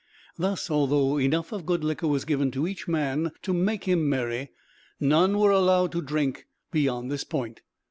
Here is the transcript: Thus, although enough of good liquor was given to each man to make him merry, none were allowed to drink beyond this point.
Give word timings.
Thus, 0.35 0.71
although 0.71 1.19
enough 1.19 1.51
of 1.51 1.67
good 1.67 1.83
liquor 1.83 2.07
was 2.07 2.25
given 2.25 2.49
to 2.53 2.65
each 2.67 2.87
man 2.87 3.33
to 3.43 3.53
make 3.53 3.83
him 3.83 4.09
merry, 4.09 4.49
none 4.99 5.37
were 5.37 5.51
allowed 5.51 5.91
to 5.91 6.01
drink 6.01 6.47
beyond 6.71 7.11
this 7.11 7.23
point. 7.23 7.61